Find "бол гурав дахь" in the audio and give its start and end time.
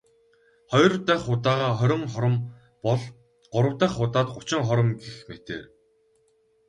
2.85-3.99